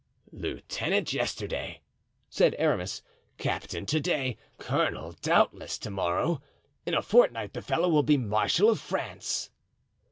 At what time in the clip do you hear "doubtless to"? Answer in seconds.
5.21-5.91